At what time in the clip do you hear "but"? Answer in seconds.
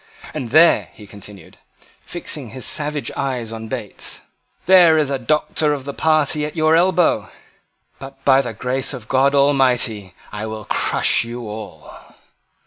7.99-8.25